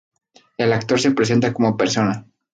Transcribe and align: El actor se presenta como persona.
El 0.57 0.73
actor 0.73 0.99
se 0.99 1.11
presenta 1.11 1.53
como 1.53 1.77
persona. 1.77 2.25